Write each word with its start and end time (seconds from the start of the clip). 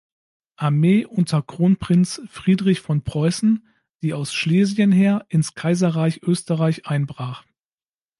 Armee 0.55 1.05
unter 1.05 1.43
Kronprinz 1.43 2.23
Friedrich 2.27 2.79
von 2.81 3.03
Preußen, 3.03 3.67
die 4.01 4.15
aus 4.15 4.33
Schlesien 4.33 4.91
her, 4.91 5.27
ins 5.29 5.53
Kaiserreich 5.53 6.23
Österreich 6.23 6.87
einbrach. 6.87 7.45